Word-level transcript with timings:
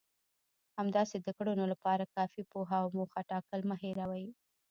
همداسې 0.77 1.17
د 1.21 1.27
کړنو 1.37 1.65
لپاره 1.73 2.11
کافي 2.15 2.41
پوهه 2.51 2.77
او 2.83 2.87
موخه 2.97 3.21
ټاکل 3.31 3.59
مه 3.69 3.75
هېروئ. 3.83 4.25